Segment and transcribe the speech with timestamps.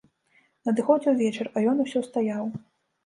[0.69, 2.43] Надыходзіў вечар, а ён усё стаяў.